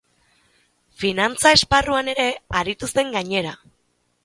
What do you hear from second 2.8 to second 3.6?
zen, gainera.